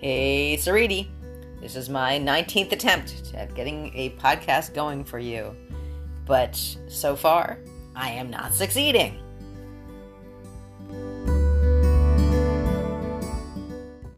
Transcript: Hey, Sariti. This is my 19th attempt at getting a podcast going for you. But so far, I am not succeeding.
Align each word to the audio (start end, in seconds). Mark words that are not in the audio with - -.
Hey, 0.00 0.56
Sariti. 0.56 1.08
This 1.60 1.74
is 1.74 1.88
my 1.88 2.20
19th 2.20 2.70
attempt 2.70 3.32
at 3.34 3.52
getting 3.56 3.90
a 3.96 4.10
podcast 4.10 4.72
going 4.72 5.02
for 5.02 5.18
you. 5.18 5.56
But 6.24 6.54
so 6.86 7.16
far, 7.16 7.58
I 7.96 8.10
am 8.10 8.30
not 8.30 8.54
succeeding. 8.54 9.20